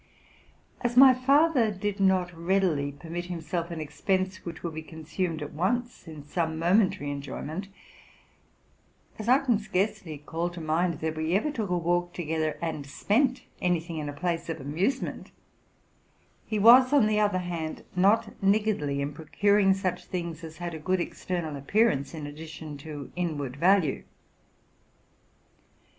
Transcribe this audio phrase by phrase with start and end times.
[0.81, 5.53] As my father did not readily permit himself an expense which would be consumed at
[5.53, 7.47] once in some momentary enjoy
[10.31, 14.09] all to mind that we ever took a walk together, and spent any thing in
[14.09, 15.29] a place of amusement,
[16.47, 20.79] —he was, on the other hand, not niggardly in procuring such things as had a
[20.79, 24.03] good external appearance in addition to inward value.